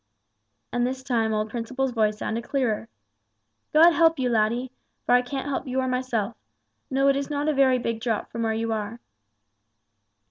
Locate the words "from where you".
8.31-8.73